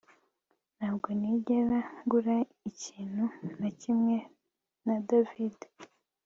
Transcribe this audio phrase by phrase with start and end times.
[0.77, 2.35] Ntabwo nigera ngura
[2.71, 3.25] ikintu
[3.59, 4.17] na kimwe
[4.85, 5.59] na David